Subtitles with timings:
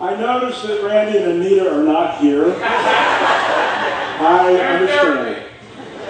[0.00, 2.54] I noticed that Randy and Anita are not here.
[4.20, 5.46] I understand.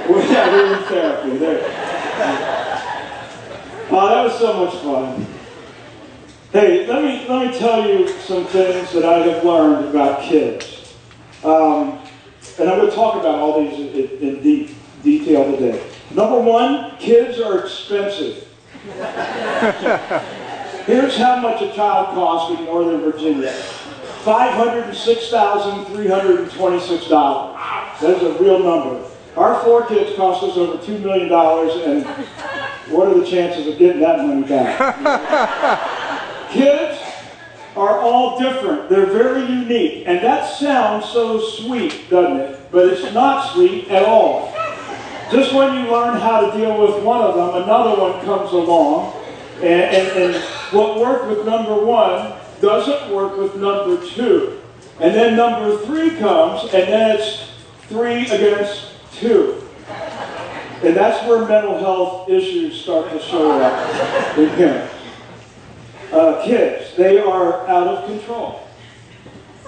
[0.07, 1.39] Well, yeah, we're in therapy.
[1.39, 1.61] There.
[3.91, 5.27] Oh, that was so much fun.
[6.53, 10.95] Hey, let me let me tell you some things that I have learned about kids,
[11.43, 11.99] um,
[12.59, 15.83] and I'm going to talk about all these in, in deep detail today.
[16.11, 18.47] Number one, kids are expensive.
[20.87, 23.55] Here's how much a child costs in Northern Virginia.
[24.29, 27.09] $506,326.
[27.09, 29.03] That is a real number.
[29.37, 32.05] Our four kids cost us over $2 million, and
[32.93, 34.77] what are the chances of getting that money back?
[36.51, 37.01] kids
[37.75, 38.91] are all different.
[38.91, 40.07] They're very unique.
[40.07, 42.61] And that sounds so sweet, doesn't it?
[42.71, 44.53] But it's not sweet at all.
[45.33, 49.15] Just when you learn how to deal with one of them, another one comes along.
[49.57, 54.61] And, and, and what worked with number one doesn't work with number two.
[55.01, 57.51] And then number three comes, and then it's
[57.89, 59.63] three against two.
[60.83, 64.95] And that's where mental health issues start to show up in parents.
[66.13, 68.69] Uh, kids, they are out of control.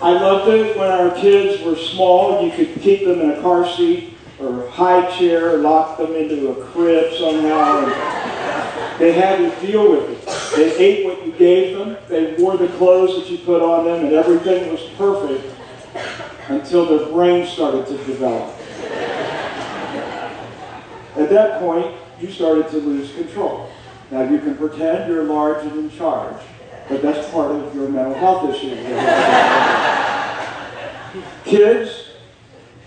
[0.00, 2.44] I loved it when our kids were small.
[2.44, 6.66] You could keep them in a car seat or high chair, lock them into a
[6.66, 7.84] crib somehow.
[8.98, 10.39] They had to deal with it.
[10.56, 11.96] They ate what you gave them.
[12.08, 15.44] They wore the clothes that you put on them, and everything was perfect
[16.48, 18.54] until their brain started to develop.
[21.16, 23.70] At that point, you started to lose control.
[24.10, 26.42] Now, you can pretend you're large and in charge,
[26.88, 28.74] but that's part of your mental health issue.
[31.44, 32.08] Kids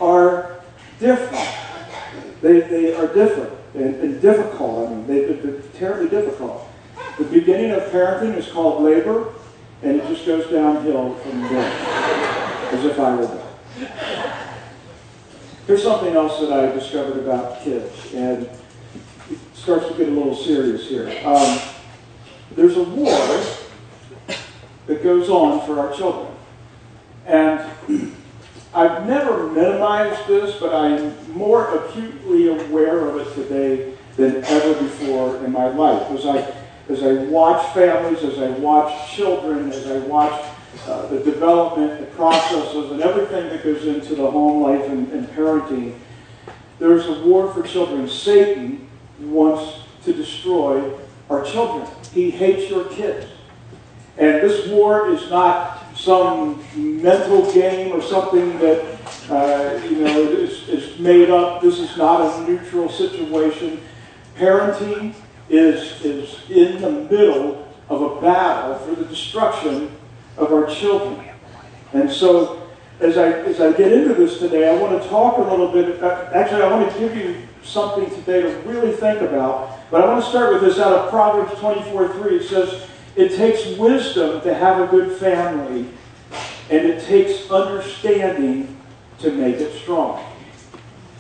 [0.02, 0.62] are
[1.00, 1.50] different.
[2.42, 4.90] They, they are different and, and difficult.
[4.90, 6.68] I mean, they, they're terribly difficult.
[7.18, 9.34] The beginning of parenting is called labor,
[9.84, 11.72] and it just goes downhill from there,
[12.72, 13.44] as if I were there.
[15.68, 18.44] Here's something else that I discovered about kids, and
[19.30, 21.08] it starts to get a little serious here.
[21.24, 21.60] Um,
[22.56, 23.44] there's a war
[24.88, 26.36] that goes on for our children.
[27.28, 27.72] And
[28.74, 35.38] I've never minimized this, but I'm more acutely aware of it today than ever before
[35.46, 36.10] in my life.
[36.12, 40.44] As I, as I watch families, as I watch children, as I watch
[40.86, 45.28] uh, the development, the processes, and everything that goes into the home life and, and
[45.30, 45.98] parenting,
[46.80, 48.08] there's a war for children.
[48.10, 48.90] Satan
[49.20, 50.94] wants to destroy
[51.30, 51.88] our children.
[52.14, 53.28] He hates your kids.
[54.18, 58.84] And this war is not some mental game or something that
[59.30, 61.62] uh, you know is, is made up.
[61.62, 63.82] This is not a neutral situation.
[64.36, 65.16] Parenting
[65.50, 69.92] is, is in the middle of a battle for the destruction
[70.38, 71.30] of our children.
[71.94, 72.68] And so,
[73.00, 76.02] as I, as I get into this today, I want to talk a little bit.
[76.02, 79.80] Uh, actually, I want to give you something today to really think about.
[79.92, 82.36] But I want to start with this out of Proverbs 24 3.
[82.36, 85.90] It says, It takes wisdom to have a good family,
[86.70, 88.80] and it takes understanding
[89.20, 90.24] to make it strong.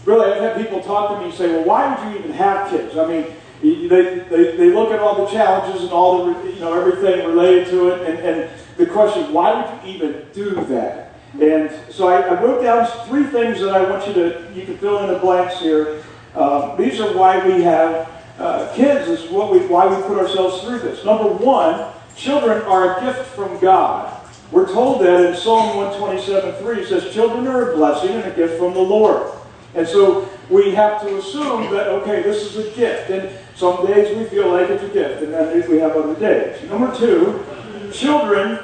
[0.05, 2.69] Really, I've had people talk to me and say, Well, why would you even have
[2.69, 2.97] kids?
[2.97, 3.25] I mean,
[3.63, 7.68] they, they, they look at all the challenges and all the, you know, everything related
[7.69, 11.13] to it, and, and the question, why would you even do that?
[11.40, 14.78] And so I, I, wrote down three things that I want you to, you can
[14.78, 16.03] fill in the blanks here.
[16.35, 20.62] Uh, these are why we have uh, kids, is what we, why we put ourselves
[20.63, 21.03] through this.
[21.06, 24.19] Number one, children are a gift from God.
[24.52, 28.35] We're told that in Psalm 127, 3, it says, children are a blessing and a
[28.35, 29.31] gift from the Lord.
[29.75, 33.09] And so we have to assume that, okay, this is a gift.
[33.09, 36.61] And some days we feel like it's a gift, and then we have other days.
[36.69, 37.44] Number two,
[37.91, 38.59] children,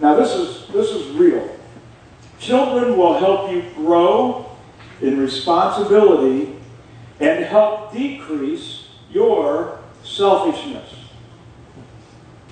[0.00, 1.56] now this is, this is real.
[2.38, 4.50] Children will help you grow
[5.00, 6.56] in responsibility
[7.20, 10.88] and help decrease your selfishness.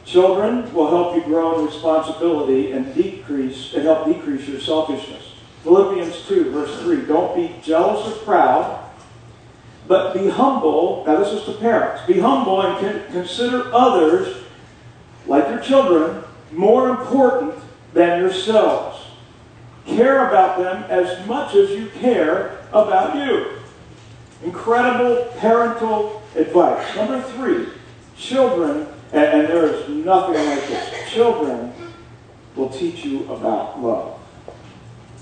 [0.04, 5.29] Children will help you grow in responsibility and decrease and help decrease your selfishness.
[5.62, 7.06] Philippians 2, verse 3.
[7.06, 8.90] Don't be jealous or proud,
[9.86, 11.04] but be humble.
[11.06, 12.02] Now, this is to parents.
[12.06, 14.44] Be humble and consider others,
[15.26, 17.54] like your children, more important
[17.92, 19.04] than yourselves.
[19.86, 23.58] Care about them as much as you care about you.
[24.44, 26.96] Incredible parental advice.
[26.96, 27.68] Number three,
[28.16, 31.72] children, and, and there is nothing like this, children
[32.54, 34.19] will teach you about love.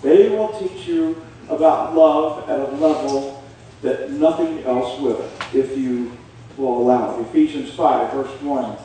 [0.03, 3.43] They will teach you about love at a level
[3.83, 6.17] that nothing else will, if you
[6.57, 7.23] will allow it.
[7.23, 8.77] Ephesians 5, verse 1.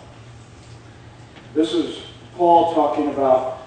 [1.54, 2.04] This is
[2.36, 3.60] Paul talking about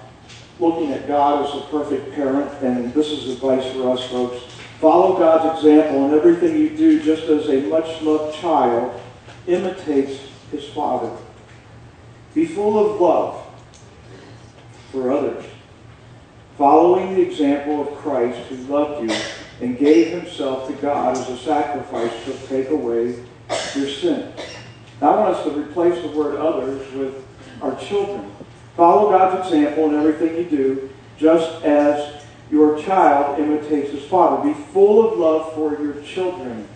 [0.59, 4.43] looking at God as a perfect parent, and this is advice for us folks.
[4.79, 8.99] Follow God's example in everything you do, just as a much loved child
[9.47, 10.19] imitates
[10.51, 11.15] his father.
[12.33, 13.45] Be full of love
[14.91, 15.45] for others,
[16.57, 19.15] following the example of Christ who loved you
[19.61, 23.23] and gave himself to God as a sacrifice to take away
[23.75, 24.33] your sin.
[24.99, 27.23] Now, I want us to replace the word others with
[27.61, 28.31] our children.
[28.75, 34.47] Follow God's example in everything you do, just as your child imitates his father.
[34.47, 36.67] Be full of love for your children,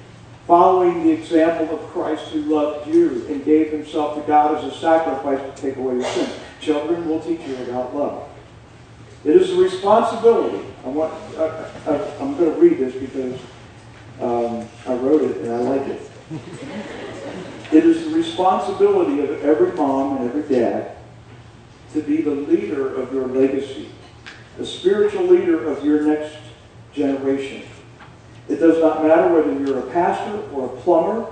[0.45, 4.77] following the example of Christ who loved you and gave himself to God as a
[4.77, 6.29] sacrifice to take away your sin.
[6.59, 8.30] Children will teach you about love.
[9.23, 10.65] It is a responsibility.
[10.83, 13.39] I want, I, am going to read this because
[14.19, 16.01] um, I wrote it and I like it.
[17.71, 20.97] It is the responsibility of every mom and every dad
[21.93, 23.89] to be the leader of your legacy,
[24.57, 26.35] the spiritual leader of your next
[26.93, 27.63] generation.
[28.49, 31.31] It does not matter whether you're a pastor or a plumber.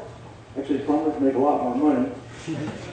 [0.57, 2.11] Actually, plumbers make a lot more money.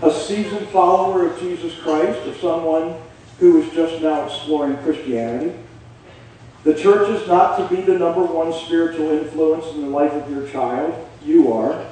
[0.02, 3.00] A seasoned follower of Jesus Christ or someone
[3.38, 5.54] who is just now exploring Christianity.
[6.64, 10.30] The church is not to be the number one spiritual influence in the life of
[10.30, 11.08] your child.
[11.22, 11.86] You are.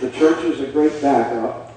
[0.00, 1.74] The church is a great backup.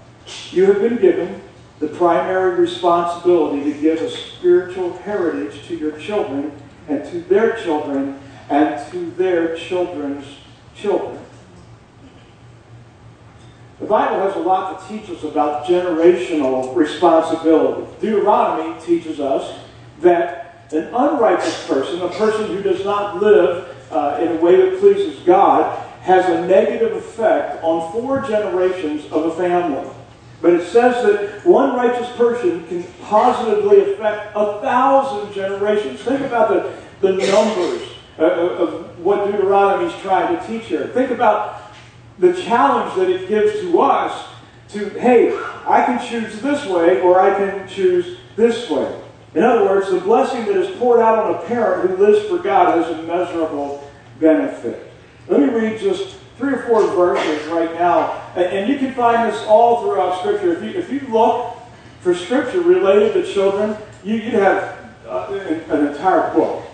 [0.51, 1.41] You have been given
[1.79, 6.51] the primary responsibility to give a spiritual heritage to your children
[6.87, 8.19] and to their children
[8.49, 10.25] and to their children's
[10.75, 11.19] children.
[13.81, 17.91] The Bible has a lot to teach us about generational responsibility.
[17.99, 19.59] Deuteronomy teaches us
[20.01, 24.79] that an unrighteous person, a person who does not live uh, in a way that
[24.79, 29.89] pleases God, has a negative effect on four generations of a family.
[30.43, 36.01] But it says that one righteous person can positively affect a thousand generations.
[36.01, 37.81] Think about the, the numbers
[38.19, 40.87] of what Deuteronomy is trying to teach here.
[40.87, 41.60] Think about
[42.19, 44.27] the challenge that it gives to us
[44.69, 45.33] to, hey,
[45.65, 49.01] I can choose this way or I can choose this way.
[49.33, 52.37] In other words, the blessing that is poured out on a parent who lives for
[52.37, 54.91] God has immeasurable benefit.
[55.27, 58.11] Let me read just three or four verses right now.
[58.35, 60.53] And you can find this all throughout Scripture.
[60.53, 61.55] If you, if you look
[62.01, 65.27] for Scripture related to children, you, you have uh,
[65.69, 66.65] an entire book.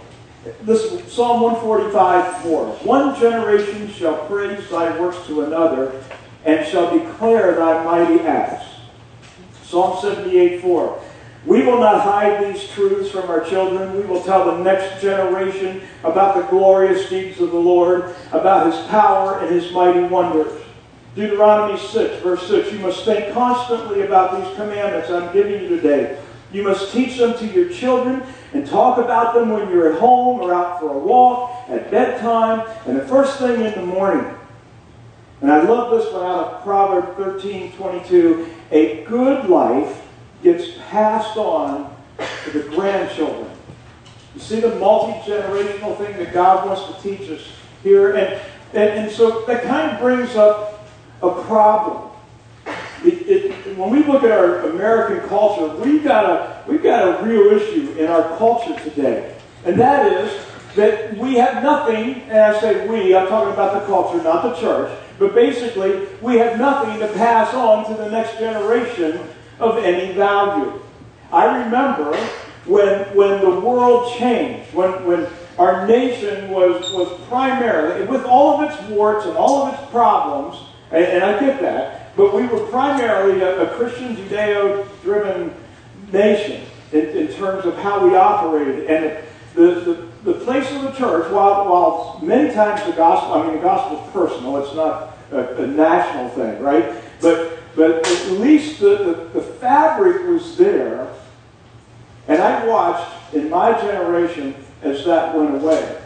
[0.62, 2.66] This Psalm 145, 4.
[2.84, 6.04] One generation shall praise thy works to another,
[6.46, 8.66] and shall declare thy mighty acts.
[9.64, 11.04] Psalm 78, 4.
[11.46, 13.96] We will not hide these truths from our children.
[13.96, 18.86] We will tell the next generation about the glorious deeds of the Lord, about his
[18.88, 20.62] power and his mighty wonders.
[21.16, 22.74] Deuteronomy 6, verse 6.
[22.74, 26.20] You must think constantly about these commandments I'm giving you today.
[26.52, 28.24] You must teach them to your children
[28.54, 32.68] and talk about them when you're at home or out for a walk, at bedtime,
[32.86, 34.34] and the first thing in the morning.
[35.42, 38.50] And I love this one out of Proverbs 13, 22.
[38.72, 40.02] A good life
[40.42, 41.96] gets passed on
[42.46, 43.52] to the grandchildren.
[44.34, 47.42] You see the multi-generational thing that God wants to teach us
[47.84, 48.16] here?
[48.16, 48.40] And,
[48.74, 50.88] and, and so that kind of brings up
[51.22, 52.12] a problem.
[53.04, 53.47] It, it,
[53.78, 57.94] when we look at our American culture, we've got, a, we've got a real issue
[57.98, 59.36] in our culture today.
[59.66, 63.86] And that is that we have nothing, and I say we, I'm talking about the
[63.88, 68.38] culture, not the church, but basically we have nothing to pass on to the next
[68.38, 69.20] generation
[69.60, 70.80] of any value.
[71.32, 72.16] I remember
[72.66, 78.70] when, when the world changed, when, when our nation was, was primarily, with all of
[78.70, 82.66] its warts and all of its problems, and, and I get that, but we were
[82.68, 85.54] primarily a, a Christian, Judeo driven
[86.12, 88.88] nation in, in, terms of how we operated.
[88.88, 93.46] And the, the, the place of the church, while, while many times the gospel, I
[93.46, 96.94] mean, the gospel is personal, it's not a, a national thing, right?
[97.22, 101.08] But but at least the, the, the fabric was there.
[102.28, 106.02] And I watched in my generation as that went away.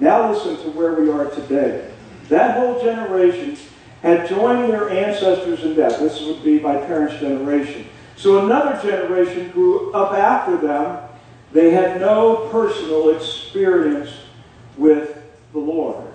[0.00, 1.92] Now listen to where we are today.
[2.30, 3.58] That whole generation
[4.02, 5.98] had joined their ancestors in death.
[5.98, 7.86] This would be my parents' generation.
[8.16, 10.98] So another generation grew up after them.
[11.52, 14.10] They had no personal experience
[14.76, 16.06] with the Lord.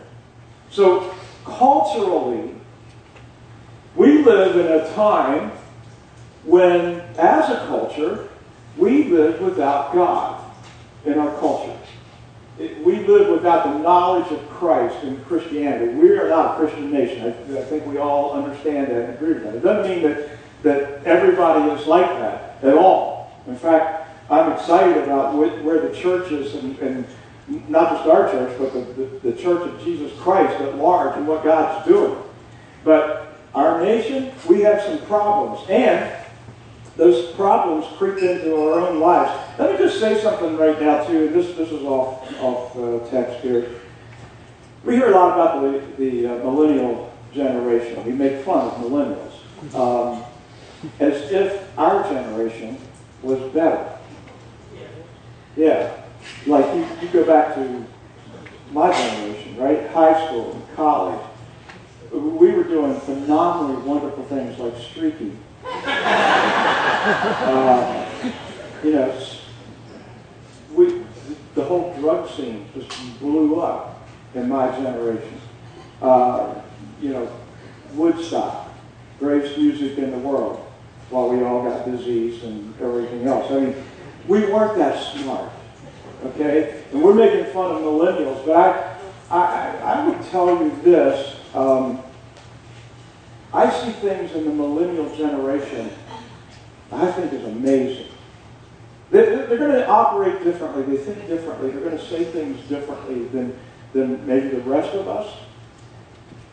[0.70, 1.14] So
[1.44, 2.52] culturally,
[3.96, 5.52] we live in a time
[6.44, 8.30] when, as a culture,
[8.78, 10.44] we live without God
[11.06, 11.78] in our culture.
[12.58, 15.94] We live without the knowledge of Christ and Christianity.
[15.94, 17.24] We are not a Christian nation.
[17.24, 19.56] I, I think we all understand that and agree with that.
[19.56, 20.30] It doesn't mean that,
[20.64, 23.34] that everybody is like that at all.
[23.48, 27.06] In fact, I'm excited about where the church is and, and
[27.70, 31.28] not just our church, but the, the, the church of Jesus Christ at large and
[31.28, 32.18] what God's doing.
[32.84, 35.68] But our nation, we have some problems.
[35.70, 36.25] And
[36.98, 39.32] those problems creep into our own lives.
[39.60, 41.30] Let me just say something right now, too.
[41.30, 43.82] This, this is off, off uh, text here.
[44.84, 48.06] We hear a lot about the, the uh, millennial generation.
[48.06, 50.24] We make fun of millennials um,
[51.00, 52.78] as if our generation
[53.22, 53.98] was better.
[55.58, 56.04] Yeah.
[56.46, 57.86] Like you, you go back to
[58.72, 59.90] my generation, right?
[59.90, 61.22] High school college.
[62.12, 65.38] We were doing phenomenally wonderful things like streaking.
[67.46, 68.06] Uh,
[68.84, 69.22] you know,
[70.74, 71.04] we,
[71.54, 75.40] the whole drug scene just blew up in my generation.
[76.02, 76.56] Uh,
[77.02, 77.32] you know,
[77.94, 78.70] Woodstock,
[79.20, 80.66] greatest music in the world,
[81.10, 83.52] while we all got disease and everything else.
[83.52, 83.76] I mean,
[84.28, 85.52] we weren't that smart,
[86.26, 86.84] okay?
[86.92, 88.98] And we're making fun of millennials, but I,
[89.30, 91.40] I, I would tell you this.
[91.54, 92.02] Um,
[93.56, 95.90] I see things in the millennial generation
[96.92, 98.08] I think is amazing.
[99.12, 100.84] They're, going to operate differently.
[100.84, 101.70] They think differently.
[101.72, 103.58] They're going to say things differently than,
[103.94, 105.38] than maybe the rest of us.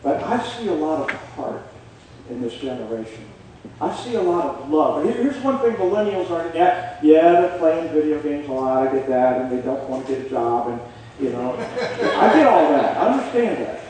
[0.03, 1.63] But I see a lot of heart
[2.31, 3.25] in this generation.
[3.81, 5.05] I see a lot of love.
[5.05, 6.55] Here's one thing millennials aren't.
[6.55, 8.87] Yeah, they're playing video games a lot.
[8.87, 9.41] I get that.
[9.41, 10.69] And they don't want to get a job.
[10.69, 10.81] And,
[11.21, 12.97] you know, I get all that.
[12.97, 13.82] I understand that.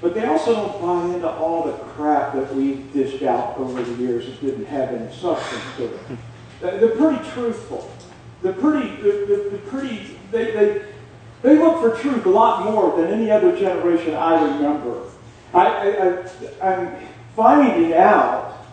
[0.00, 4.02] But they also don't buy into all the crap that we've dished out over the
[4.02, 6.00] years that didn't have any substance to it.
[6.60, 7.90] They're pretty truthful.
[8.42, 10.82] They're pretty, they're, they're pretty, they, they,
[11.42, 15.02] they look for truth a lot more than any other generation I remember.
[15.54, 15.66] I,
[16.60, 16.96] I, I'm
[17.34, 18.66] finding out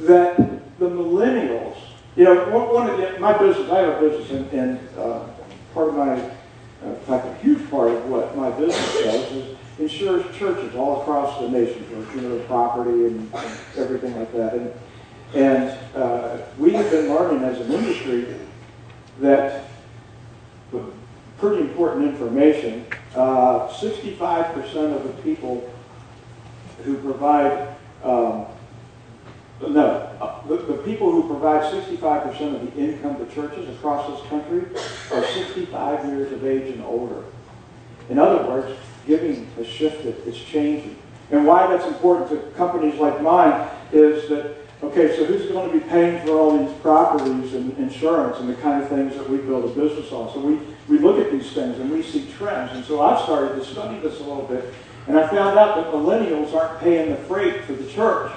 [0.00, 0.36] that
[0.78, 1.76] the millennials,
[2.14, 5.26] you know, one, of the, my business, I have a business, and, and uh,
[5.74, 9.57] part of my, uh, in fact, a huge part of what my business does is
[9.78, 14.54] insures churches all across the nation for know, property and, and everything like that.
[14.54, 14.72] And,
[15.34, 18.26] and uh, we have been learning as an industry
[19.20, 19.68] that
[21.38, 22.84] pretty important information.
[23.14, 25.68] 65% uh, of the people
[26.84, 28.46] who provide, um,
[29.60, 34.64] no, the, the, people who provide 65% of the income to churches across this country
[35.12, 37.24] are 65 years of age and older.
[38.08, 38.78] In other words,
[39.08, 40.96] giving has shifted, it's changing.
[41.30, 45.78] And why that's important to companies like mine is that, okay, so who's going to
[45.78, 49.38] be paying for all these properties and insurance and the kind of things that we
[49.38, 50.32] build a business on?
[50.32, 52.72] So we, we look at these things and we see trends.
[52.72, 54.72] And so I've started to study this a little bit.
[55.06, 58.30] And I found out that millennials aren't paying the freight for the church.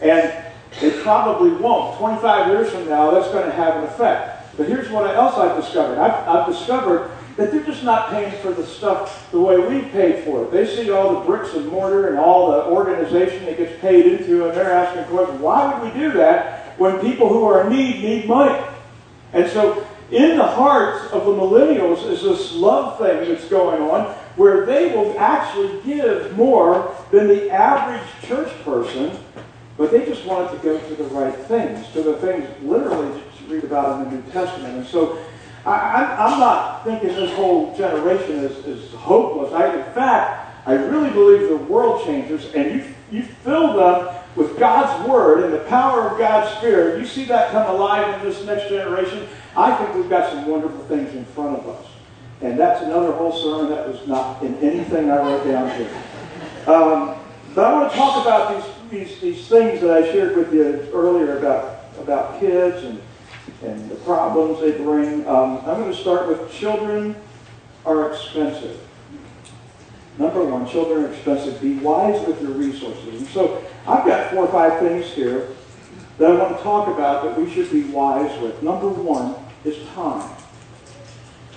[0.00, 0.32] And
[0.80, 1.98] they probably won't.
[1.98, 4.56] 25 years from now, that's going to have an effect.
[4.56, 5.98] But here's what else I've discovered.
[5.98, 10.24] I've, I've discovered that they're just not paying for the stuff the way we paid
[10.24, 10.50] for it.
[10.50, 14.46] They see all the bricks and mortar and all the organization that gets paid into,
[14.46, 18.02] and they're asking questions, why would we do that when people who are in need
[18.02, 18.60] need money?
[19.32, 24.06] And so in the hearts of the millennials is this love thing that's going on
[24.34, 29.16] where they will actually give more than the average church person,
[29.76, 33.22] but they just want it to go to the right things, to the things literally
[33.48, 34.76] you read about in the New Testament.
[34.76, 35.24] And so
[35.68, 39.52] I, am not thinking this whole generation is, is hopeless.
[39.52, 44.58] I, in fact, I really believe the world changers, and you, you fill them with
[44.58, 47.00] God's Word and the power of God's Spirit.
[47.00, 49.26] You see that come alive in this next generation.
[49.56, 51.86] I think we've got some wonderful things in front of us.
[52.40, 55.90] And that's another whole sermon that was not in anything I wrote down here.
[56.66, 57.16] Um,
[57.54, 60.88] but I want to talk about these, these, these things that I shared with you
[60.92, 63.00] earlier about, about kids and
[63.62, 65.26] and the problems they bring.
[65.26, 67.16] Um, I'm going to start with children
[67.84, 68.80] are expensive.
[70.18, 71.60] Number one, children are expensive.
[71.60, 73.20] Be wise with your resources.
[73.20, 75.48] And so I've got four or five things here
[76.18, 78.62] that I want to talk about that we should be wise with.
[78.62, 80.36] Number one is time.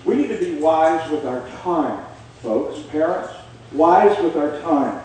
[0.06, 2.06] We need to be wise with our time,
[2.42, 3.34] folks, parents.
[3.72, 5.02] Wise with our time.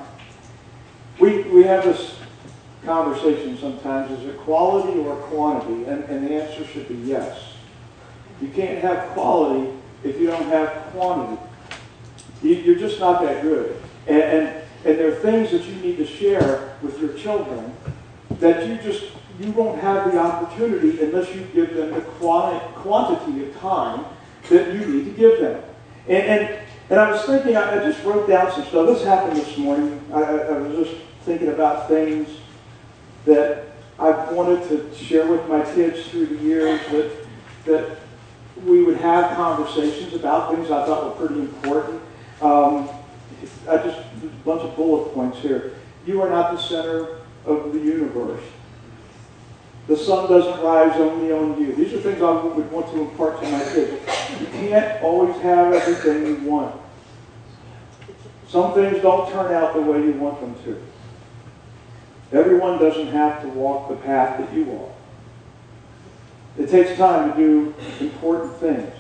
[1.18, 2.15] We, we have this
[2.86, 5.84] conversation sometimes is it quality or quantity?
[5.84, 7.54] And, and the answer should be yes.
[8.40, 9.72] You can't have quality
[10.04, 11.42] if you don't have quantity.
[12.42, 13.82] You, are just not that good.
[14.06, 14.46] And, and,
[14.84, 17.74] and there are things that you need to share with your children
[18.38, 23.56] that you just you won't have the opportunity unless you give them the quantity of
[23.58, 24.06] time
[24.48, 25.62] that you need to give them.
[26.08, 28.86] And, and, and I was thinking, I, I just wrote down some stuff.
[28.86, 30.00] This happened this morning.
[30.12, 32.28] I, I was just thinking about things
[33.26, 33.64] that
[33.98, 37.10] I've wanted to share with my kids through the years that
[37.66, 37.98] that
[38.64, 42.00] we would have conversations about things I thought were pretty important.
[42.40, 42.88] Um,
[43.68, 45.74] I just, a bunch of bullet points here.
[46.06, 48.42] You are not the center of the universe.
[49.88, 51.74] The sun doesn't rise only on you.
[51.74, 54.02] These are things I would want to impart to my kids.
[54.40, 56.80] You can't always have everything you want.
[58.48, 60.82] Some things don't turn out the way you want them to.
[62.32, 64.92] Everyone doesn't have to walk the path that you walk.
[66.58, 68.92] It takes time to do important things.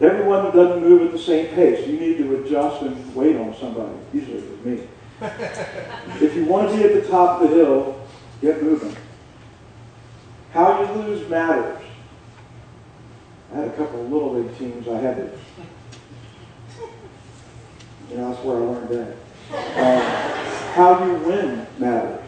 [0.00, 1.86] Everyone doesn't move at the same pace.
[1.86, 3.92] You need to adjust and wait on somebody.
[4.14, 4.88] Usually it's me.
[6.24, 8.00] if you want to be at the top of the hill,
[8.40, 8.96] get moving.
[10.52, 11.82] How you lose matters.
[13.52, 15.22] I had a couple of little league teams I had to,
[18.10, 19.16] you know, that's where I learned that.
[19.52, 20.00] Uh,
[20.74, 22.24] how you win matters.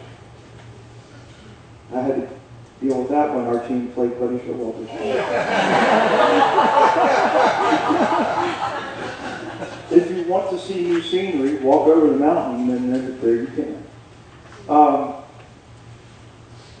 [1.93, 2.29] I had to
[2.81, 4.89] deal with that when our team played Buddy Showalter's.
[9.91, 13.47] if you want to see new scenery, walk over the mountain and then there you
[13.47, 13.83] can.
[14.67, 15.15] Um,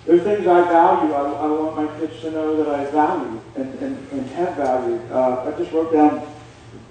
[0.05, 1.13] there are things I value.
[1.13, 5.01] I, I, want my kids to know that I value and, and, and have valued.
[5.09, 6.27] Uh, I just wrote down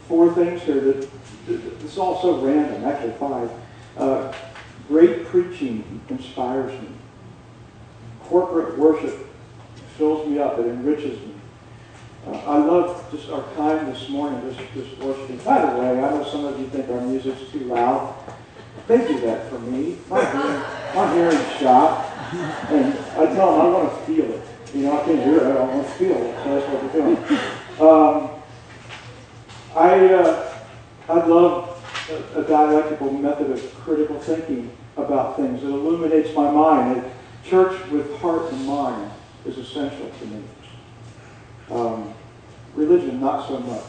[0.09, 1.09] four things here that,
[1.49, 3.51] it's all so random, actually five.
[3.97, 4.33] Uh,
[4.89, 6.89] great preaching inspires me.
[8.25, 9.27] Corporate worship
[9.97, 10.59] fills me up.
[10.59, 11.35] It enriches me.
[12.27, 15.39] Uh, I love just our time this morning, just, just worshiping.
[15.39, 18.15] By the way, I know some of you think our music's too loud.
[18.87, 19.99] They do that for me.
[20.09, 20.63] My hearing,
[20.95, 22.09] my hearing's shot.
[22.71, 24.43] And I tell them I want to feel it.
[24.75, 25.57] You know, I can't hear it.
[25.57, 26.45] I want to feel it.
[26.45, 27.17] So that's what they're doing.
[27.81, 28.31] Um,
[29.75, 30.52] I, uh,
[31.13, 35.63] I love a, a, dialectical method of critical thinking about things.
[35.63, 36.99] It illuminates my mind.
[36.99, 37.13] It,
[37.45, 39.11] church with heart and mind
[39.45, 40.43] is essential to me.
[41.71, 42.15] Um,
[42.75, 43.85] religion, not so much.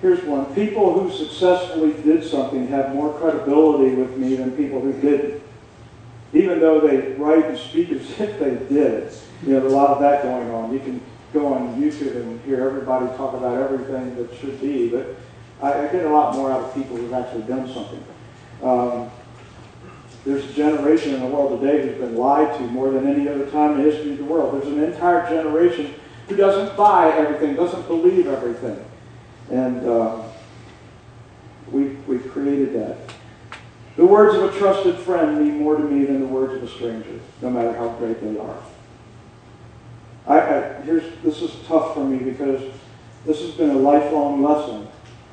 [0.00, 0.54] Here's one.
[0.54, 5.42] People who successfully did something have more credibility with me than people who didn't
[6.32, 9.12] even though they write and speak as if they did.
[9.42, 10.72] You know, there's a lot of that going on.
[10.72, 11.00] You can
[11.32, 15.16] go on YouTube and hear everybody talk about everything that should be, but
[15.60, 18.04] I, I get a lot more out of people who've actually done something.
[18.62, 19.10] Um,
[20.24, 23.46] there's a generation in the world today who's been lied to more than any other
[23.50, 24.54] time in the history of the world.
[24.54, 25.94] There's an entire generation
[26.28, 28.84] who doesn't buy everything, doesn't believe everything.
[29.50, 30.22] And uh,
[31.70, 32.96] we, we've created that.
[33.96, 36.68] The words of a trusted friend mean more to me than the words of a
[36.68, 38.62] stranger, no matter how great they are.
[40.28, 42.62] I, I, here's, this is tough for me because
[43.24, 44.86] this has been a lifelong lesson.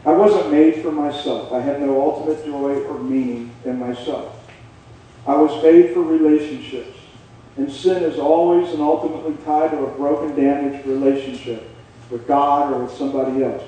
[0.05, 1.51] I wasn't made for myself.
[1.51, 4.49] I had no ultimate joy or meaning in myself.
[5.27, 6.97] I was made for relationships.
[7.57, 11.69] And sin is always and ultimately tied to a broken, damaged relationship
[12.09, 13.63] with God or with somebody else.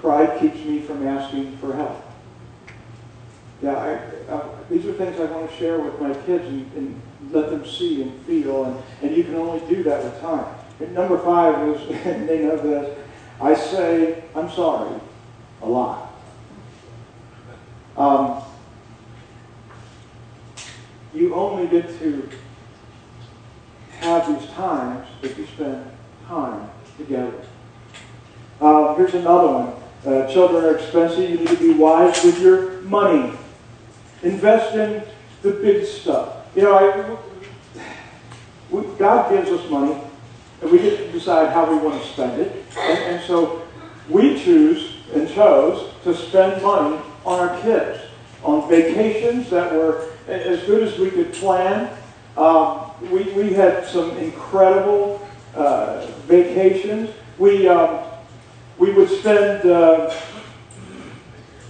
[0.00, 2.06] Pride keeps me from asking for help
[3.62, 7.02] yeah, I, uh, these are things I want to share with my kids and, and
[7.30, 10.46] let them see and feel, and, and you can only do that with time.
[10.80, 12.98] And number five is, and they know this,
[13.40, 14.98] I say, I'm sorry,
[15.62, 16.12] a lot.
[17.96, 18.42] Um,
[21.14, 22.28] you only get to
[24.00, 25.90] have these times if you spend
[26.26, 27.32] time together.
[28.60, 29.72] Uh, here's another one.
[30.06, 31.28] Uh, children are expensive.
[31.28, 33.32] You need to be wise with your money.
[34.22, 35.02] Invest in
[35.42, 36.35] the big stuff.
[36.56, 37.82] You know, I,
[38.70, 40.00] we, God gives us money,
[40.62, 42.64] and we get to decide how we want to spend it.
[42.78, 43.62] And, and so
[44.08, 48.00] we choose and chose to spend money on our kids,
[48.42, 51.94] on vacations that were as good as we could plan.
[52.38, 57.10] Um, we, we had some incredible uh, vacations.
[57.36, 58.02] We, um,
[58.78, 60.10] we would spend uh,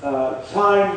[0.05, 0.97] uh, time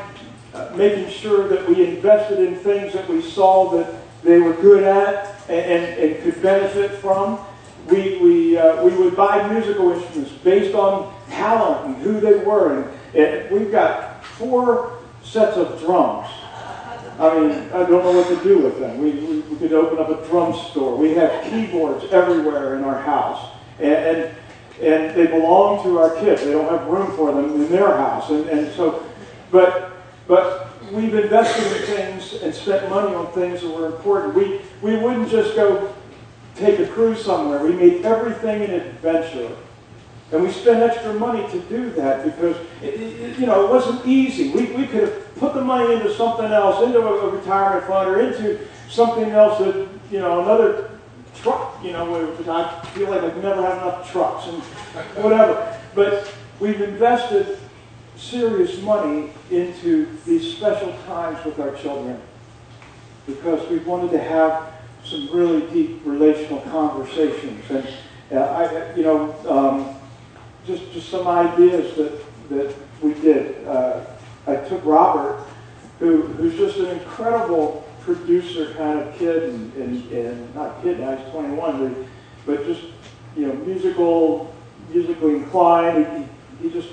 [0.54, 4.84] uh, making sure that we invested in things that we saw that they were good
[4.84, 7.40] at and, and, and could benefit from.
[7.88, 12.82] We, we, uh, we would buy musical instruments based on talent and who they were.
[12.82, 16.28] And, and we've got four sets of drums.
[17.20, 18.98] I mean, I don't know what to do with them.
[19.00, 20.96] We, we, we could open up a drum store.
[20.96, 23.52] We have keyboards everywhere in our house.
[23.80, 24.36] And, and,
[24.82, 26.44] and they belong to our kids.
[26.44, 28.30] They don't have room for them in their house.
[28.30, 29.06] And, and so,
[29.52, 29.89] but
[30.30, 34.36] but we've invested in things and spent money on things that were important.
[34.36, 35.92] We, we wouldn't just go
[36.56, 37.64] take a cruise somewhere.
[37.64, 39.58] We made everything an adventure.
[40.32, 44.06] And we spent extra money to do that because, it, it, you know, it wasn't
[44.06, 44.52] easy.
[44.52, 48.20] We, we could have put the money into something else, into a, retirement fund or
[48.20, 50.92] into something else that, you know, another
[51.42, 54.62] truck, you know, I feel like I've never had enough trucks and
[55.24, 55.76] whatever.
[55.96, 57.58] But we've invested
[58.20, 62.22] serious money into these special times with our children
[63.26, 67.64] because we wanted to have some really deep relational conversations.
[67.70, 67.88] And
[68.32, 69.96] uh, I, you know, um,
[70.66, 73.66] just just some ideas that that we did.
[73.68, 74.06] Uh,
[74.46, 75.44] I took Robert,
[76.00, 81.16] who who's just an incredible producer kind of kid, and, and, and not kid now,
[81.16, 82.08] he's 21, but,
[82.58, 82.82] but just
[83.36, 84.54] you know musical,
[84.90, 86.28] musically inclined.
[86.62, 86.90] He, he just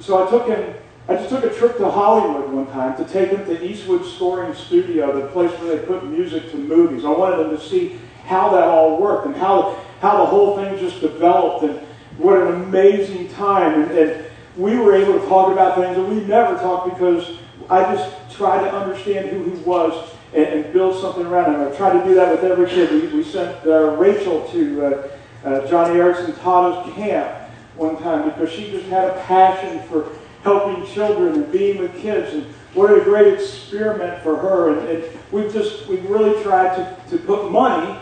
[0.00, 0.74] so I took him
[1.08, 4.54] I just took a trip to Hollywood one time to take him to Eastwood Scoring
[4.54, 7.02] Studio, the place where they put music to movies.
[7.02, 10.78] I wanted him to see how that all worked and how, how the whole thing
[10.78, 11.78] just developed and
[12.18, 13.80] what an amazing time.
[13.80, 14.26] And, and
[14.58, 17.38] we were able to talk about things that we never talked because
[17.70, 21.72] I just tried to understand who he was and, and build something around him.
[21.72, 22.90] I tried to do that with every kid.
[22.90, 25.08] We, we sent uh, Rachel to uh,
[25.42, 27.47] uh, Joni Eareckson Tada's camp
[27.78, 30.10] one time because she just had a passion for
[30.42, 32.34] helping children and being with kids.
[32.34, 34.78] And what a great experiment for her.
[34.78, 37.98] And, and we've just, we've really tried to, to put money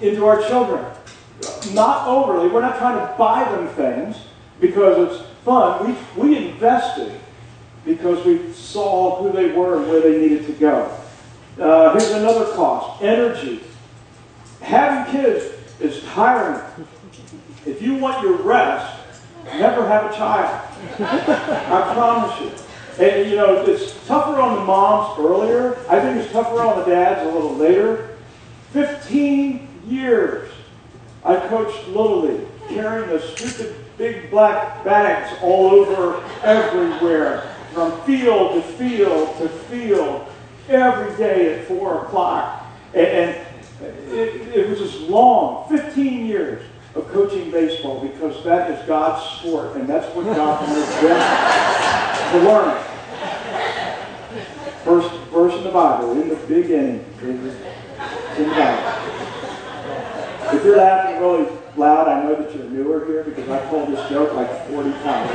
[0.00, 0.84] into our children.
[1.72, 2.48] Not overly.
[2.48, 4.16] We're not trying to buy them things
[4.60, 5.96] because it's fun.
[6.16, 7.20] We, we invested
[7.84, 10.96] because we saw who they were and where they needed to go.
[11.58, 13.60] Uh, here's another cost energy.
[14.60, 16.60] Having kids is tiring.
[17.66, 19.00] If you want your rest,
[19.44, 20.60] never have a child.
[21.00, 23.04] I promise you.
[23.04, 25.78] And, you know, it's tougher on the moms earlier.
[25.88, 28.16] I think it's tougher on the dads a little later.
[28.72, 30.50] 15 years
[31.24, 38.54] I coached Little League, carrying the stupid big black bags all over everywhere, from field
[38.54, 40.26] to field to field,
[40.68, 42.66] every day at 4 o'clock.
[42.92, 43.46] And, and
[44.12, 46.62] it, it was just long, 15 years
[46.94, 52.48] of coaching baseball because that is God's sport and that's what God wants them to
[52.48, 52.84] learn.
[54.84, 59.04] First verse in the Bible, in the beginning, in the Bible.
[60.52, 64.08] If you're laughing really loud, I know that you're newer here because I've told this
[64.10, 65.30] joke like 40 times.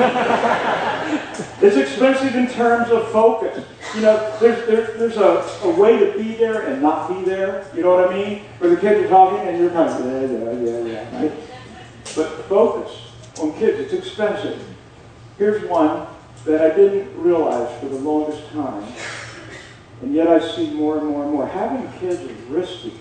[1.61, 3.65] it's expensive in terms of focus.
[3.95, 7.67] You know, there's, there's, there's a, a way to be there and not be there.
[7.75, 8.43] You know what I mean?
[8.59, 11.21] Where the kids are talking and you're kind of, yeah, yeah, yeah, yeah.
[11.21, 11.48] Right?
[12.15, 14.61] But focus on kids, it's expensive.
[15.37, 16.07] Here's one
[16.45, 18.83] that I didn't realize for the longest time,
[20.01, 21.47] and yet I see more and more and more.
[21.47, 22.93] Having kids is risky.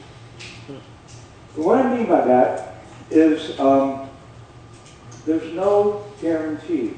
[0.68, 2.76] And what I mean by that
[3.10, 4.08] is um,
[5.26, 6.94] there's no guarantee.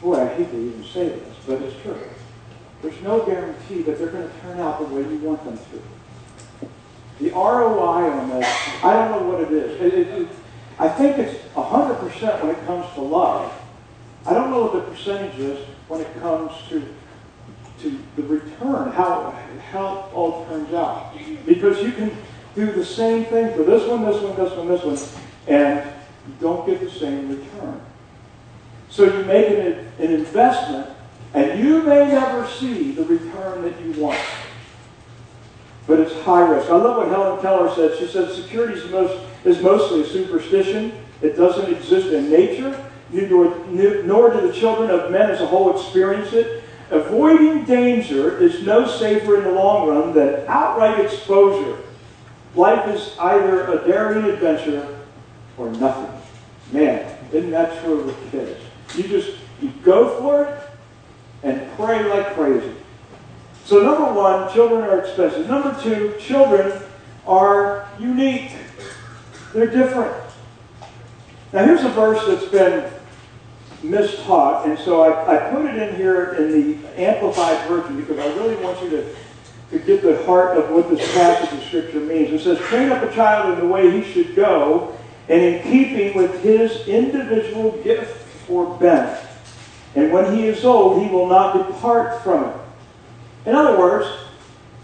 [0.00, 1.98] Boy, I hate to even say this, but it's true.
[2.82, 6.68] There's no guarantee that they're going to turn out the way you want them to.
[7.22, 8.48] The ROI on this,
[8.82, 9.80] I don't know what it is.
[9.80, 10.28] It, it, it,
[10.80, 13.52] I think it's 100% when it comes to love.
[14.24, 16.82] I don't know what the percentage is when it comes to
[17.82, 19.30] to the return, how
[19.70, 21.14] how it all turns out.
[21.46, 22.10] Because you can
[22.54, 25.92] do the same thing for this one, this one, this one, this one, and
[26.26, 27.80] you don't get the same return.
[28.88, 30.88] So you make an, an investment,
[31.34, 34.18] and you may never see the return that you want.
[35.86, 36.70] But it's high risk.
[36.70, 37.98] I love what Helen Keller said.
[37.98, 40.92] She said security is, the most, is mostly a superstition.
[41.22, 42.76] It doesn't exist in nature,
[43.12, 46.64] nor, do the children of men as a whole experience it.
[46.90, 51.78] Avoiding danger is no safer in the long run than outright exposure
[52.54, 54.98] Life is either a daring adventure
[55.56, 56.10] or nothing.
[56.72, 58.60] Man, isn't that true with kids?
[58.96, 60.60] You just you go for it
[61.42, 62.74] and pray like crazy.
[63.64, 65.48] So number one, children are expensive.
[65.48, 66.82] Number two, children
[67.26, 68.50] are unique.
[69.52, 70.14] They're different.
[71.52, 72.90] Now here's a verse that's been
[73.82, 78.26] mistaught, and so I, I put it in here in the Amplified Version because I
[78.36, 79.14] really want you to
[79.70, 82.32] to get the heart of what this passage of Scripture means.
[82.32, 84.96] It says, train up a child in the way he should go,
[85.28, 89.18] and in keeping with his individual gift or bent.
[89.94, 92.56] And when he is old, he will not depart from it.
[93.46, 94.08] In other words,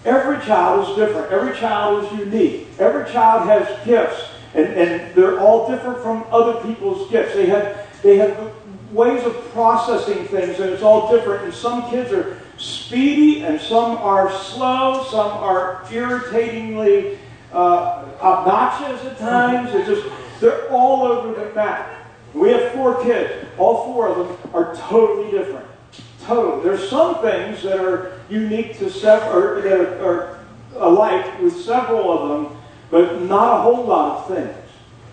[0.04, 1.32] every child is different.
[1.32, 2.68] Every child is unique.
[2.78, 7.34] Every child has gifts, and, and they're all different from other people's gifts.
[7.34, 8.52] They have, they have
[8.90, 11.44] ways of processing things, and it's all different.
[11.44, 17.18] And some kids are speedy, and some are slow, some are irritatingly
[17.52, 19.74] uh, obnoxious at times.
[19.74, 20.08] It's just,
[20.40, 21.92] they're all over the map.
[22.34, 23.46] We have four kids.
[23.58, 25.66] All four of them are totally different.
[26.22, 26.62] Totally.
[26.62, 30.38] There's some things that are unique to several, or that are
[30.76, 32.58] alike with several of them,
[32.90, 34.56] but not a whole lot of things.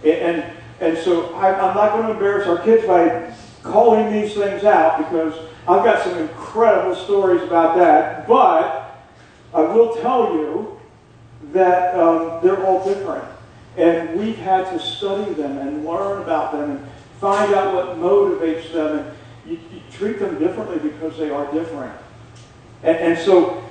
[0.04, 3.34] And, and, and so I, I'm not going to embarrass our kids by
[3.64, 5.34] calling these things out because
[5.68, 8.28] I've got some incredible stories about that.
[8.28, 9.02] But
[9.54, 10.80] I will tell you
[11.54, 13.24] that um, they're all different.
[13.78, 16.88] And we've had to study them and learn about them and
[17.20, 19.00] find out what motivates them.
[19.00, 21.96] And you, you treat them differently because they are different.
[22.84, 23.64] And, and so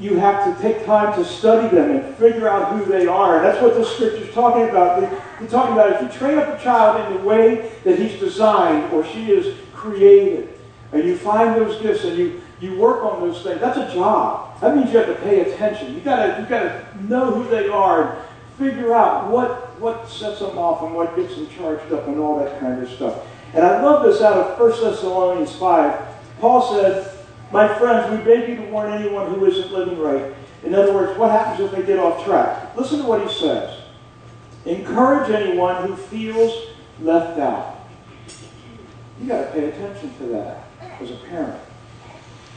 [0.00, 3.36] you have to take time to study them and figure out who they are.
[3.36, 5.02] And that's what the scripture's talking about.
[5.40, 8.92] He's talking about if you train up a child in the way that he's designed
[8.92, 10.48] or she is created,
[10.92, 14.60] and you find those gifts and you, you work on those things, that's a job.
[14.60, 15.94] That means you have to pay attention.
[15.94, 20.58] You gotta you gotta know who they are and figure out what what sets them
[20.58, 23.24] off and what gets them charged up and all that kind of stuff.
[23.54, 26.08] And I love this out of 1 Thessalonians 5.
[26.40, 27.17] Paul said,
[27.50, 30.34] My friends, we beg you to warn anyone who isn't living right.
[30.64, 32.76] In other words, what happens if they get off track?
[32.76, 33.80] Listen to what he says.
[34.66, 37.86] Encourage anyone who feels left out.
[39.20, 40.64] You got to pay attention to that
[41.00, 41.60] as a parent.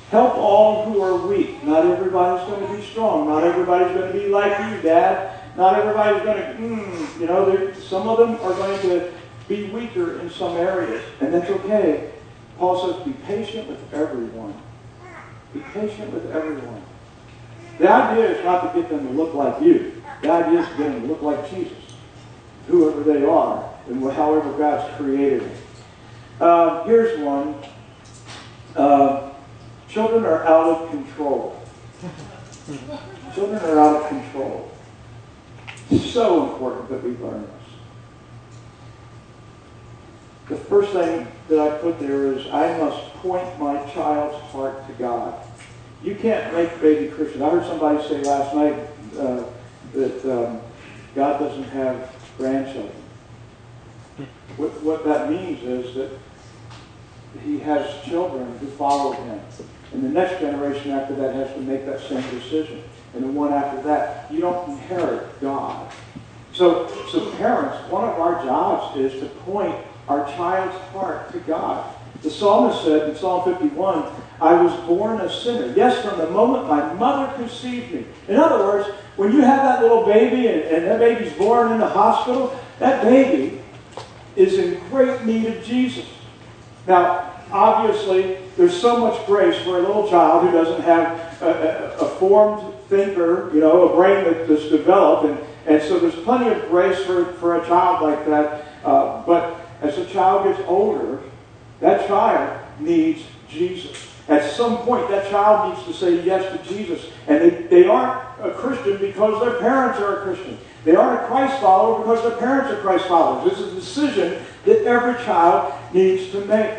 [0.10, 1.64] Help all who are weak.
[1.64, 3.30] Not everybody's going to be strong.
[3.30, 5.40] Not everybody's going to be like you, Dad.
[5.56, 9.14] Not everybody's going to, mm, you know, some of them are going to
[9.48, 12.12] be weaker in some areas, and that's okay.
[12.58, 14.54] Paul says, be patient with everyone.
[15.54, 16.82] Be patient with everyone.
[17.78, 20.02] The idea is not to get them to look like you.
[20.22, 21.78] The idea is to get them to look like Jesus,
[22.68, 25.58] whoever they are, and however God's created them.
[26.40, 27.56] Uh, here's one.
[28.76, 29.32] Uh,
[29.90, 31.62] children are out of control.
[33.34, 34.72] children are out of control.
[36.00, 37.52] So important that we learn this.
[40.50, 44.94] The first thing that I put there is I must point my child's heart to
[44.94, 45.36] God.
[46.04, 47.42] You can't make baby Christians.
[47.44, 48.76] I heard somebody say last night
[49.20, 49.44] uh,
[49.94, 50.62] that um,
[51.14, 52.96] God doesn't have grandchildren.
[54.58, 56.12] What, what that means is that
[57.44, 59.40] he has children who follow him.
[59.94, 62.84] And the next generation after that has to make that same decision.
[63.14, 64.32] And the one after that.
[64.32, 65.92] You don't inherit God.
[66.54, 69.76] So, so parents, one of our jobs is to point
[70.08, 71.94] our child's heart to God.
[72.22, 74.06] The psalmist said in Psalm 51,
[74.40, 75.74] I was born a sinner.
[75.76, 78.06] Yes, from the moment my mother conceived me.
[78.28, 81.80] In other words, when you have that little baby and, and that baby's born in
[81.80, 83.62] the hospital, that baby
[84.36, 86.06] is in great need of Jesus.
[86.88, 92.06] Now, obviously, there's so much grace for a little child who doesn't have a, a,
[92.06, 95.26] a formed thinker, you know, a brain that, that's developed.
[95.26, 98.66] And, and so there's plenty of grace for, for a child like that.
[98.84, 101.20] Uh, but as the child gets older,
[101.82, 104.08] that child needs Jesus.
[104.28, 107.06] At some point, that child needs to say yes to Jesus.
[107.28, 110.58] And they, they aren't a Christian because their parents are a Christian.
[110.86, 113.58] They aren't a Christ follower because their parents are Christ followers.
[113.58, 116.72] Is a decision that every child needs to make.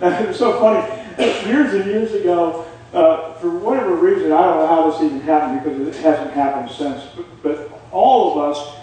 [0.00, 1.00] And it's so funny.
[1.46, 5.62] Years and years ago, uh, for whatever reason, I don't know how this even happened
[5.62, 8.76] because it hasn't happened since, but, but all of us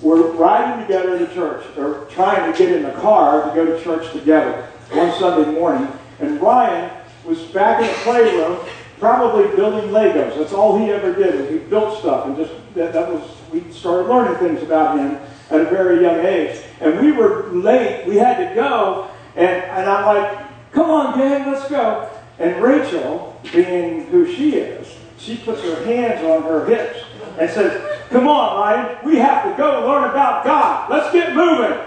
[0.00, 3.82] were riding together to church, or trying to get in the car to go to
[3.82, 5.88] church together one Sunday morning,
[6.20, 6.90] and Ryan
[7.24, 8.58] was back in the playroom,
[8.98, 10.36] probably building Legos.
[10.36, 11.40] That's all he ever did.
[11.40, 15.18] was He built stuff, and just that, that was we started learning things about him
[15.50, 16.60] at a very young age.
[16.80, 18.06] And we were late.
[18.06, 23.40] We had to go, and, and I'm like, "Come on, gang, let's go." And Rachel,
[23.52, 27.00] being who she is, she puts her hands on her hips
[27.38, 30.90] and says, Come on, Ryan, we have to go learn about God.
[30.90, 31.78] Let's get moving.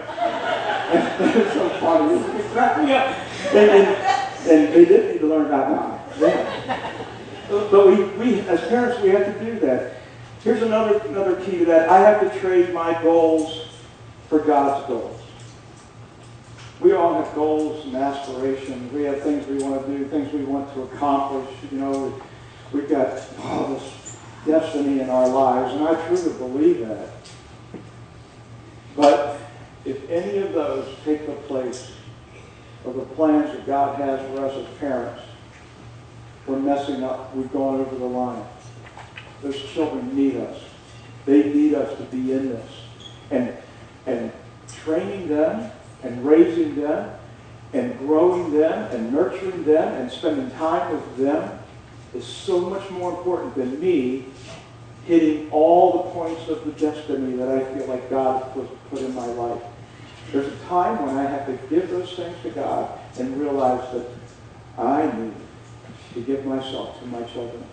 [0.92, 2.16] It's so funny.
[2.40, 3.08] It cracked me up.
[3.54, 3.88] And, and,
[4.50, 6.20] and they did need to learn about God.
[6.20, 7.06] Yeah.
[7.50, 9.96] But we, we, as parents, we have to do that.
[10.44, 11.90] Here's another, another key to that.
[11.90, 13.68] I have to trade my goals
[14.30, 15.22] for God's goals.
[16.80, 18.92] We all have goals and aspirations.
[18.94, 21.50] We have things we want to do, things we want to accomplish.
[21.72, 22.22] You know,
[22.72, 27.10] we've got all this destiny in our lives, and I truly believe that.
[28.96, 29.40] But
[29.88, 31.94] if any of those take the place
[32.84, 35.22] of the plans that God has for us as parents,
[36.46, 37.34] we're messing up.
[37.34, 38.44] We've gone over the line.
[39.42, 40.62] Those children need us.
[41.26, 42.72] They need us to be in this.
[43.32, 43.54] And,
[44.06, 44.32] and
[44.84, 45.72] training them
[46.04, 47.14] and raising them
[47.74, 51.60] and growing them and nurturing them and spending time with them
[52.14, 54.26] is so much more important than me
[55.06, 59.00] hitting all the points of the destiny that I feel like God has put, put
[59.00, 59.62] in my life.
[60.32, 64.06] There's a time when I have to give those things to God and realize that
[64.78, 65.34] I need
[66.14, 67.64] to give myself to my children.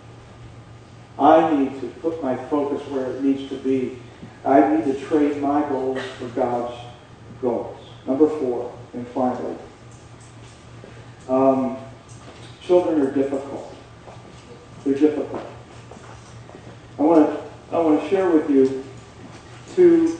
[1.17, 3.99] I need to put my focus where it needs to be.
[4.43, 6.75] I need to trade my goals for God's
[7.41, 7.77] goals.
[8.05, 9.55] Number four, and finally,
[11.27, 11.77] um,
[12.61, 13.73] children are difficult.
[14.83, 15.41] They're difficult.
[16.99, 18.85] I want to I want to share with you
[19.75, 20.19] two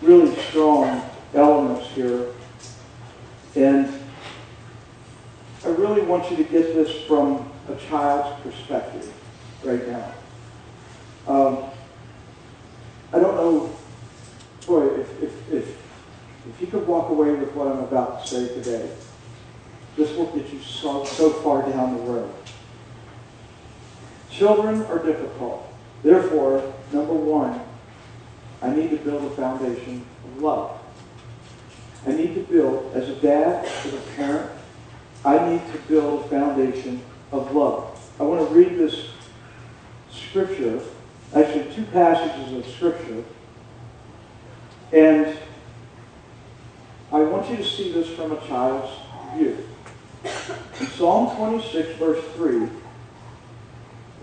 [0.00, 1.02] really strong
[1.34, 2.28] elements here,
[3.54, 3.92] and
[5.64, 9.12] I really want you to get this from a child's perspective
[9.62, 10.12] right now.
[11.26, 11.64] Um,
[13.12, 13.70] I don't know,
[14.66, 15.68] boy, if, if, if,
[16.48, 18.90] if you could walk away with what I'm about to say today,
[19.96, 22.34] this will get you so, so far down the road.
[24.44, 25.66] Children are difficult.
[26.02, 27.62] Therefore, number one,
[28.60, 30.78] I need to build a foundation of love.
[32.06, 34.50] I need to build, as a dad, as a parent,
[35.24, 37.00] I need to build a foundation
[37.32, 37.98] of love.
[38.20, 39.12] I want to read this
[40.10, 40.78] scripture,
[41.34, 43.24] actually two passages of scripture,
[44.92, 45.38] and
[47.10, 48.92] I want you to see this from a child's
[49.38, 49.66] view.
[50.80, 52.68] In Psalm 26, verse 3,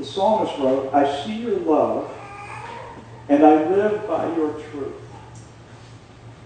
[0.01, 2.11] the psalmist wrote, I see your love,
[3.29, 4.95] and I live by your truth.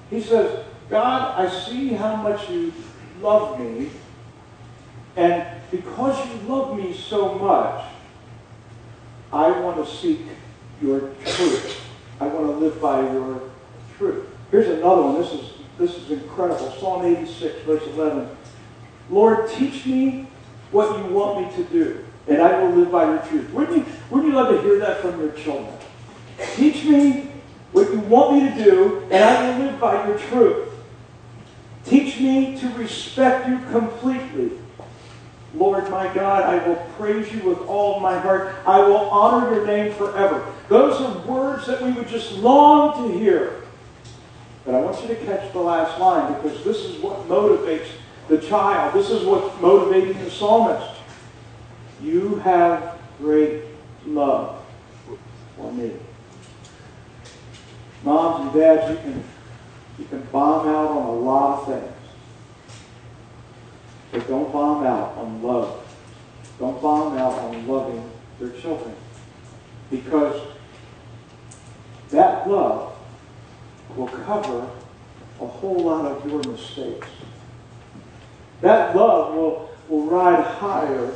[0.09, 2.73] He says, God, I see how much you
[3.21, 3.91] love me,
[5.15, 7.85] and because you love me so much,
[9.31, 10.21] I want to seek
[10.81, 11.81] your truth.
[12.19, 13.41] I want to live by your
[13.97, 14.25] truth.
[14.51, 15.21] Here's another one.
[15.21, 16.71] This is, this is incredible.
[16.79, 18.29] Psalm 86, verse 11.
[19.09, 20.27] Lord, teach me
[20.71, 23.51] what you want me to do, and I will live by your truth.
[23.51, 25.73] Wouldn't you, wouldn't you love to hear that from your children?
[26.55, 27.31] Teach me
[27.71, 30.69] what you want me to do, and I will live by your truth.
[31.85, 34.51] Teach me to respect you completely
[35.57, 38.55] Lord my God, I will praise you with all my heart.
[38.65, 40.45] I will honor your name forever.
[40.67, 43.61] Those are words that we would just long to hear.
[44.65, 47.87] But I want you to catch the last line because this is what motivates
[48.27, 48.93] the child.
[48.93, 50.94] This is what's motivating the psalmist.
[52.05, 53.63] You have great
[54.05, 54.63] love
[55.57, 55.91] for me.
[58.03, 59.23] Moms and dads, you can,
[59.97, 61.95] you can bomb out on a lot of things.
[64.11, 65.83] But don't bomb out on love.
[66.59, 68.07] Don't bomb out on loving
[68.39, 68.93] their children.
[69.89, 70.47] Because
[72.11, 72.95] that love
[73.95, 74.69] will cover
[75.41, 77.07] a whole lot of your mistakes.
[78.61, 81.11] That love will, will ride higher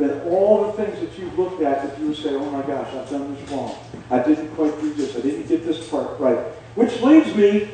[0.00, 2.88] than all the things that you've looked at that you would say, oh my gosh,
[2.94, 3.76] I've done this wrong.
[4.10, 5.14] I didn't quite do this.
[5.14, 6.38] I didn't get this part right.
[6.74, 7.68] Which leads me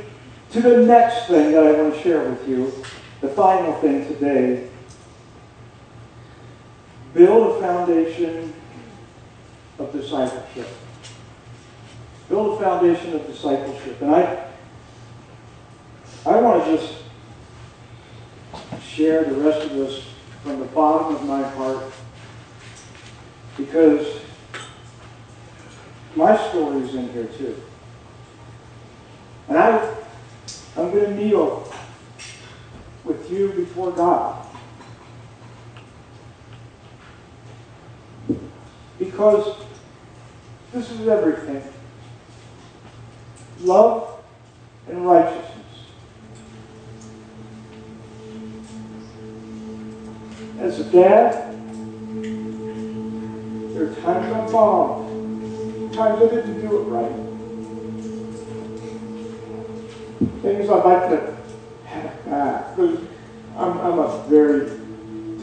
[0.51, 2.73] to the next thing that I want to share with you
[3.21, 4.69] the final thing today
[7.15, 8.53] build a foundation
[9.79, 10.69] of discipleship.
[12.29, 14.03] Build a foundation of discipleship.
[14.03, 14.49] And I,
[16.27, 16.95] I want to just
[18.83, 20.05] share the rest of this
[20.43, 21.93] from the bottom of my heart
[23.57, 24.21] because
[26.15, 27.63] my story is in here too.
[29.49, 29.95] And I,
[30.77, 31.73] I'm going to kneel
[33.05, 34.45] with you before God.
[38.99, 39.57] Because
[40.73, 41.63] this is everything
[43.61, 44.23] love
[44.89, 45.53] and righteousness.
[50.59, 51.55] As a dad,
[53.77, 57.13] there are times I'm wrong, times I didn't do it right.
[60.41, 61.37] Things I'd like to
[61.85, 62.79] have back.
[62.79, 64.71] I'm, I'm a very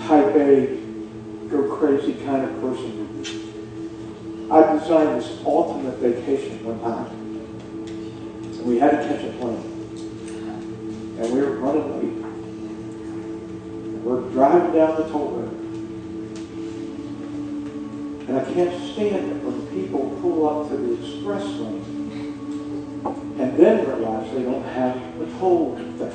[0.07, 0.79] type A,
[1.47, 2.89] go crazy kind of person.
[4.51, 7.05] I designed this ultimate vacation one time.
[8.57, 9.63] And we had to catch a plane.
[11.19, 12.17] And we were running late.
[14.03, 15.62] We're driving down the toll road.
[18.33, 23.03] And I can't stand it when people pull up to the express lane
[23.37, 26.11] and then realize they don't have the toll thing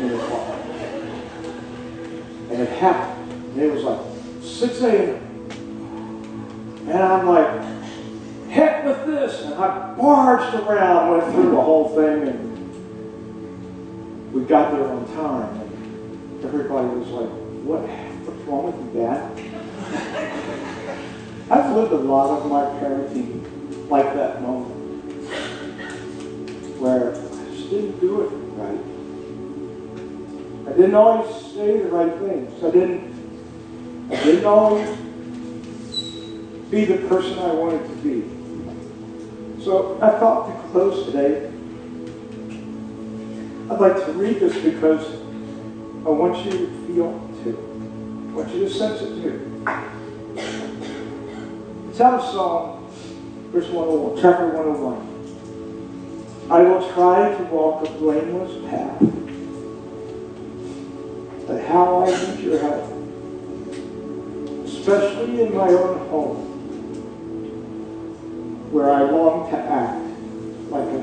[0.00, 0.54] in the car.
[2.50, 3.32] And it happened.
[3.52, 4.00] And it was like
[4.42, 5.22] 6 a.m.
[6.88, 7.62] And I'm like,
[8.50, 9.42] heck with this.
[9.42, 12.50] And I barged around, went through the whole thing, and
[14.32, 15.56] we got there on time.
[15.60, 17.30] And everybody was like,
[17.62, 19.39] what, what's wrong with Dad?
[21.50, 24.70] I've lived a lot of my parenting like that moment
[26.78, 28.78] where I just didn't do it right.
[30.68, 32.62] I didn't always say the right things.
[32.62, 34.96] I didn't, I didn't always
[36.70, 38.22] be the person I wanted to be.
[39.64, 41.48] So I thought to close today,
[43.70, 45.04] I'd like to read this because
[46.06, 47.58] I want you to feel it too.
[48.30, 49.64] I want you to sense it too.
[52.00, 52.86] Out Psalm, uh,
[53.50, 56.50] verse 101, chapter 101.
[56.50, 58.98] I will try to walk a blameless path,
[61.46, 62.84] but how I need your help,
[64.64, 66.46] especially in my own home,
[68.72, 70.00] where I long to act
[70.70, 71.02] like a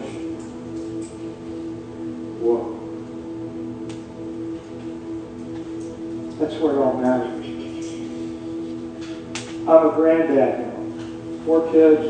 [2.41, 2.74] Whoa.
[6.39, 7.45] That's where it all matters.
[9.68, 10.66] I'm a granddad.
[11.48, 12.04] Four kids,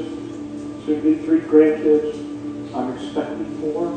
[0.87, 2.17] soon be three grandkids.
[2.73, 3.93] I'm expecting four.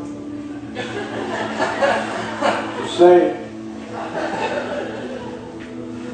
[2.83, 3.37] Just saying.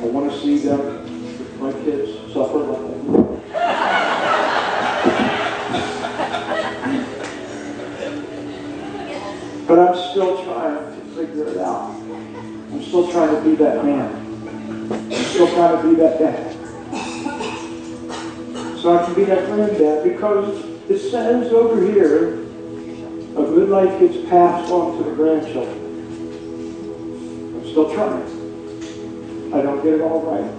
[0.01, 2.87] I want to see them, my kids, suffer like.
[9.67, 11.97] But I'm still trying to figure it out.
[11.97, 14.09] I'm still trying to be that man.
[14.93, 16.46] I'm still trying to be that dad.
[18.87, 22.43] I can be that granddad because it says over here,
[23.33, 25.83] a good life gets passed on to the grandchildren.
[27.57, 28.23] I'm still trying.
[29.53, 30.51] I don't get it all right.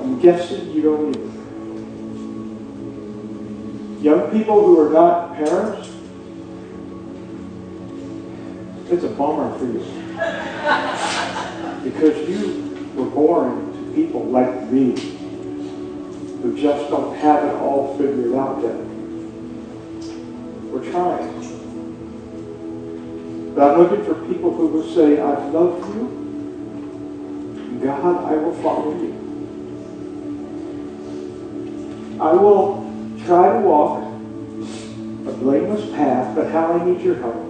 [0.00, 1.32] I'm guessing you don't either.
[4.02, 5.88] Young people who are not parents,
[8.90, 9.82] it's a bummer for you.
[11.82, 15.11] Because you were born to people like me
[16.52, 18.76] who just don't have it all figured out yet.
[20.70, 21.32] We're trying.
[23.54, 26.18] But I'm looking for people who will say, I love you.
[27.82, 29.12] God, I will follow you.
[32.20, 32.82] I will
[33.24, 37.48] try to walk a blameless path, but how I need your help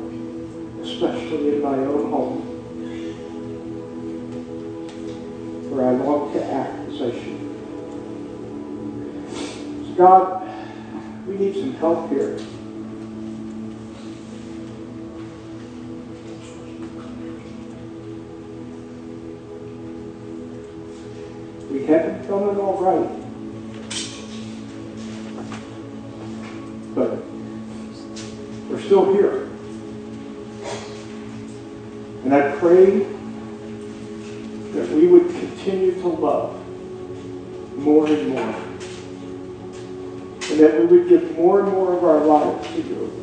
[0.82, 2.40] especially in my own home,
[5.70, 6.71] where I long to act
[9.96, 10.48] God,
[11.26, 12.36] we need some help here.
[21.70, 23.10] We haven't done it all right.
[26.94, 27.22] But
[28.70, 29.50] we're still here.
[32.24, 33.11] And I pray
[42.32, 43.18] lives to you.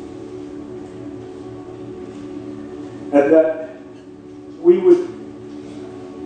[3.12, 3.80] And that
[4.60, 5.08] we would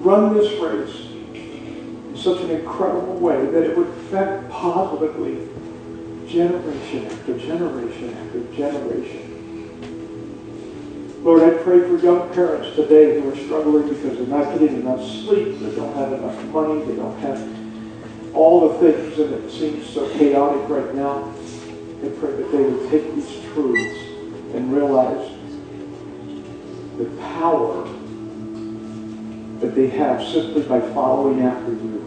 [0.05, 0.97] run this race
[1.35, 5.49] in such an incredible way that it would affect positively
[6.29, 9.31] generation after generation after generation.
[11.23, 15.01] Lord, I pray for young parents today who are struggling because they're not getting enough
[15.01, 19.89] sleep, they don't have enough money, they don't have all the things, and it seems
[19.89, 21.34] so chaotic right now.
[22.05, 23.99] I pray that they would take these truths
[24.55, 25.31] and realize
[26.99, 27.07] the
[27.39, 27.85] power
[29.61, 32.03] that they have simply by following after you.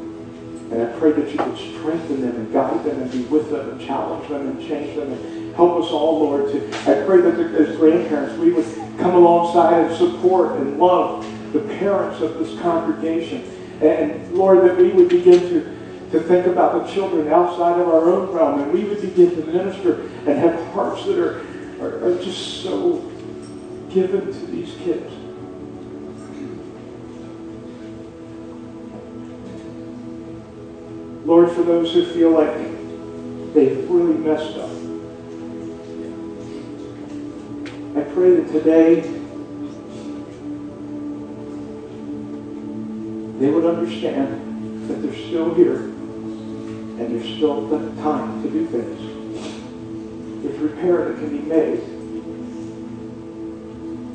[0.72, 3.70] And I pray that you would strengthen them and guide them and be with them
[3.72, 7.40] and challenge them and change them and help us all, Lord, to I pray that
[7.40, 8.66] as grandparents we would
[9.00, 13.44] come alongside and support and love the parents of this congregation.
[13.82, 15.77] And Lord, that we would begin to,
[16.12, 19.46] to think about the children outside of our own realm and we would begin to
[19.46, 21.42] minister and have hearts that are,
[21.82, 23.00] are, are just so
[23.90, 25.14] given to these kids.
[31.26, 32.54] Lord, for those who feel like
[33.54, 34.70] they've really messed up,
[37.98, 39.02] I pray that today
[43.40, 45.97] they would understand that they're still here
[47.00, 47.70] and there's still
[48.02, 50.44] time to do things.
[50.44, 51.80] There's repair that can be made.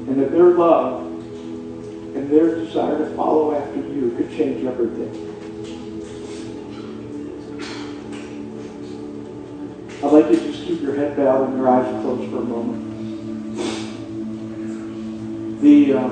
[0.09, 5.28] And that their love and their desire to follow after you could change everything.
[10.05, 12.45] I'd like you to just keep your head bowed and your eyes closed for a
[12.45, 12.83] moment.
[15.61, 16.09] The uh,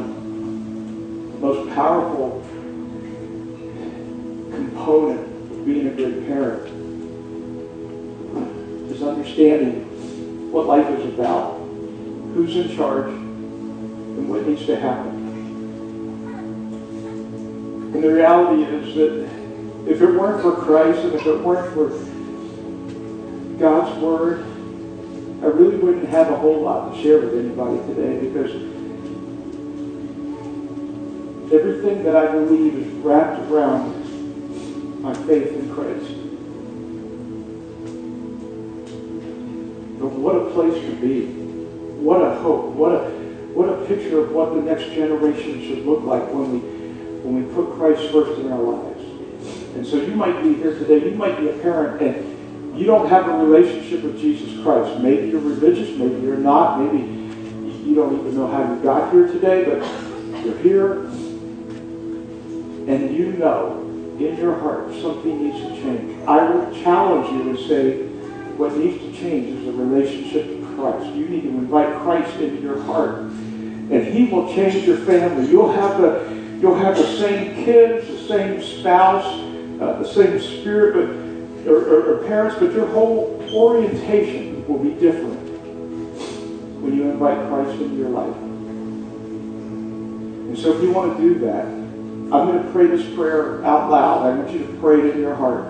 [1.40, 2.46] most powerful
[4.52, 5.29] component
[5.90, 6.66] a good parent
[8.90, 11.58] is understanding what life is about,
[12.34, 15.16] who's in charge, and what needs to happen.
[17.94, 21.88] And the reality is that if it weren't for Christ and if it weren't for
[23.58, 24.46] God's Word
[25.42, 28.52] I really wouldn't have a whole lot to share with anybody today because
[31.50, 36.10] everything that I believe is wrapped around my faith Christ.
[40.00, 41.26] But what a place to be.
[42.00, 42.66] What a hope.
[42.74, 43.10] What a
[43.52, 46.58] what a picture of what the next generation should look like when we
[47.22, 49.04] when we put Christ first in our lives.
[49.74, 53.08] And so you might be here today, you might be a parent and you don't
[53.08, 55.00] have a relationship with Jesus Christ.
[55.00, 56.98] Maybe you're religious, maybe you're not, maybe
[57.84, 59.82] you don't even know how you got here today, but
[60.44, 60.92] you're here
[62.88, 63.89] and you know
[64.20, 66.22] in your heart something needs to change.
[66.26, 68.06] I will challenge you and say
[68.56, 71.14] what needs to change is a relationship with Christ.
[71.16, 73.20] You need to invite Christ into your heart.
[73.20, 75.50] And he will change your family.
[75.50, 79.24] You'll have the you'll have the same kids, the same spouse,
[79.80, 81.30] uh, the same spirit, but
[81.66, 85.38] or, or, or parents, but your whole orientation will be different
[86.80, 88.36] when you invite Christ into your life.
[90.50, 91.79] And so if you want to do that,
[92.32, 94.24] I'm going to pray this prayer out loud.
[94.24, 95.64] I want you to pray it in your heart.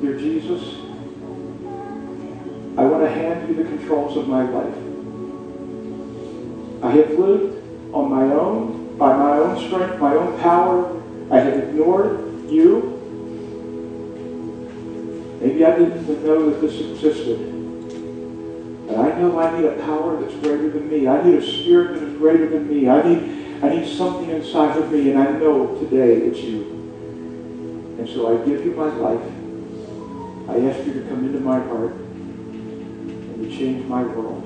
[0.00, 0.76] Dear Jesus,
[2.78, 4.74] I want to hand you the controls of my life.
[6.82, 10.98] I have lived on my own, by my own strength, my own power.
[11.30, 12.96] I have ignored you.
[15.42, 17.59] Maybe I didn't even know that this existed.
[18.90, 21.06] But I know I need a power that's greater than me.
[21.06, 22.88] I need a spirit that is greater than me.
[22.88, 26.62] I need, I need something inside of me, and I know today it's you.
[27.98, 29.22] And so I give you my life.
[30.48, 34.39] I ask you to come into my heart and to change my world.